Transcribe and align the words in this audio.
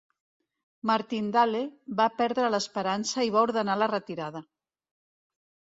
Martindale 0.91 1.61
va 2.01 2.09
perdre 2.23 2.49
l'esperança 2.55 3.27
i 3.29 3.33
va 3.37 3.45
ordenar 3.51 3.79
la 3.83 3.91
retirada. 3.95 4.45